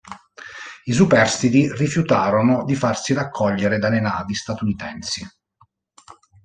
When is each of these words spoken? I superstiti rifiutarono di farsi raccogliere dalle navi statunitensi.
I 0.85 0.91
superstiti 0.93 1.71
rifiutarono 1.73 2.63
di 2.65 2.73
farsi 2.73 3.13
raccogliere 3.13 3.77
dalle 3.77 3.99
navi 3.99 4.33
statunitensi. 4.33 5.23